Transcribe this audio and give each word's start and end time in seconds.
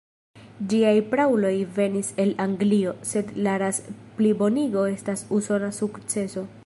Ĝiaj 0.69 0.93
prauloj 1.09 1.51
venis 1.75 2.09
el 2.23 2.33
Anglio, 2.45 2.93
sed 3.11 3.31
la 3.49 3.53
ras-plibonigo 3.65 4.87
estas 4.97 5.25
usona 5.41 5.71
sukceso. 5.83 6.49